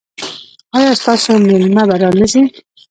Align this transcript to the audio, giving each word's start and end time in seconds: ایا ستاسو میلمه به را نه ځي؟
ایا 0.77 0.91
ستاسو 1.01 1.31
میلمه 1.47 1.83
به 1.89 1.95
را 2.01 2.09
نه 2.19 2.25
ځي؟ 2.31 2.41